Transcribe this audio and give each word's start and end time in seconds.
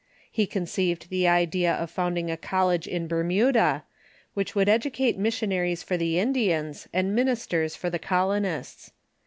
lie 0.35 0.47
conceived 0.47 1.09
the 1.11 1.27
idea 1.27 1.71
of 1.75 1.91
found 1.91 2.17
ing 2.17 2.31
a 2.31 2.35
college 2.35 2.87
in 2.87 3.07
Bermuda, 3.07 3.83
which 4.33 4.55
would 4.55 4.67
educate 4.67 5.15
missionaries 5.15 5.83
for 5.83 5.95
the 5.95 6.17
Indians 6.17 6.87
and 6.91 7.13
ministers 7.13 7.75
for 7.75 7.91
the 7.91 7.99
colonists. 7.99 8.93